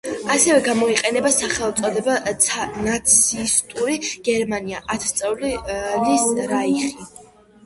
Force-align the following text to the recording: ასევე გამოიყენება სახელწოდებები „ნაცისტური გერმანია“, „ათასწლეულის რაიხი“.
ასევე 0.35 0.61
გამოიყენება 0.67 1.31
სახელწოდებები 1.35 2.87
„ნაცისტური 2.87 3.99
გერმანია“, 4.31 4.81
„ათასწლეულის 4.97 6.27
რაიხი“. 6.55 7.09